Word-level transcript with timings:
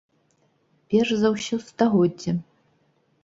Перш 0.93 1.09
за 1.23 1.29
ўсё, 1.35 1.55
стагоддзем. 1.67 2.37